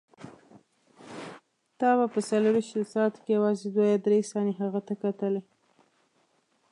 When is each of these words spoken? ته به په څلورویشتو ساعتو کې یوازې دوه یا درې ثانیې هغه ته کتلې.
ته 1.79 1.87
به 1.97 2.05
په 2.13 2.19
څلورویشتو 2.29 2.89
ساعتو 2.93 3.19
کې 3.23 3.31
یوازې 3.37 3.67
دوه 3.75 3.85
یا 3.93 3.97
درې 4.05 4.19
ثانیې 4.31 4.55
هغه 4.61 4.79
ته 4.87 4.93
کتلې. 5.03 5.41